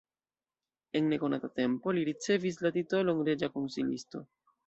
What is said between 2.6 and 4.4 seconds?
la titolon reĝa konsilisto.